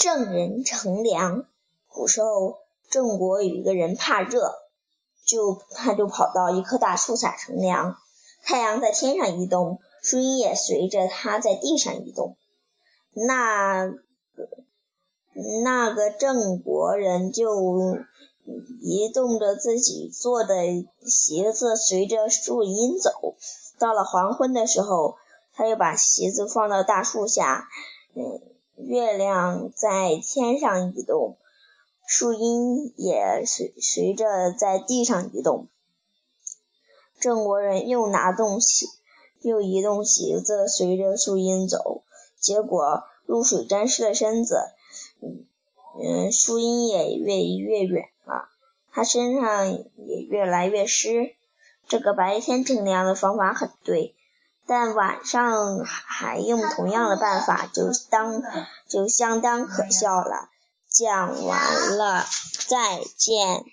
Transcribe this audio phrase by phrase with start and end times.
[0.00, 1.44] 郑人乘凉。
[1.86, 2.56] 古时候，
[2.88, 4.54] 郑国有一个人怕热，
[5.26, 7.98] 就他就跑到一棵大树下乘凉。
[8.42, 12.38] 太阳在天上移动，树荫也随着他在地上移动。
[13.12, 14.48] 那个
[15.62, 17.98] 那个郑国人就
[18.80, 20.54] 移动着自己做的
[21.04, 23.34] 席子，随着树荫走。
[23.78, 25.16] 到了黄昏的时候，
[25.52, 27.68] 他又把席子放到大树下。
[28.14, 28.40] 嗯，
[28.86, 31.36] 月亮在天上移动，
[32.06, 35.68] 树荫也随随着在地上移动。
[37.18, 38.86] 郑国人又拿动席，
[39.42, 42.02] 又移动席子，随着树荫走。
[42.38, 44.70] 结果露水沾湿了身子，
[46.02, 48.48] 嗯，树荫也越移越远了，
[48.90, 51.34] 他身上也越来越湿。
[51.86, 54.14] 这个白天乘凉的方法很对，
[54.70, 58.40] 但晚上还用同样的办法，就当
[58.88, 60.48] 就相当可笑了。
[60.88, 62.24] 讲完了，
[62.68, 63.64] 再见。